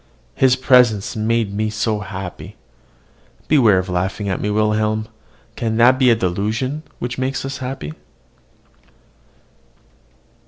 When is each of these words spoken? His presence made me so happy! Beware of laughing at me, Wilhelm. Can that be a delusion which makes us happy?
His 0.33 0.55
presence 0.55 1.15
made 1.15 1.53
me 1.53 1.69
so 1.69 1.99
happy! 1.99 2.55
Beware 3.47 3.77
of 3.77 3.87
laughing 3.87 4.29
at 4.29 4.41
me, 4.41 4.49
Wilhelm. 4.49 5.07
Can 5.55 5.77
that 5.77 5.99
be 5.99 6.09
a 6.09 6.15
delusion 6.15 6.81
which 6.97 7.19
makes 7.19 7.45
us 7.45 7.59
happy? 7.59 7.93